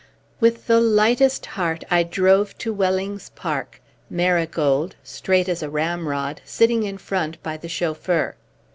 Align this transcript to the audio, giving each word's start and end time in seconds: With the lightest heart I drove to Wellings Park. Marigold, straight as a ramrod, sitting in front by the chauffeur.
With 0.39 0.65
the 0.65 0.79
lightest 0.79 1.45
heart 1.45 1.83
I 1.91 2.01
drove 2.01 2.57
to 2.57 2.73
Wellings 2.73 3.29
Park. 3.35 3.79
Marigold, 4.09 4.95
straight 5.03 5.47
as 5.47 5.61
a 5.61 5.69
ramrod, 5.69 6.41
sitting 6.43 6.81
in 6.81 6.97
front 6.97 7.37
by 7.43 7.55
the 7.55 7.69
chauffeur. 7.69 8.33